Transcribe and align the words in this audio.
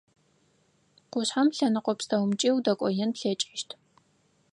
Къушъхьэм 1.11 1.47
лъэныкъо 1.55 1.93
пстэумкӏи 1.99 2.49
удэкӏоен 2.55 3.11
плъэкӏыщт. 3.15 3.69